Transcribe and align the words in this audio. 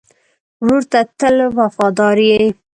ورور 0.61 0.83
ته 0.91 0.99
تل 1.19 1.35
وفادار 1.59 2.17
یې. 2.29 2.43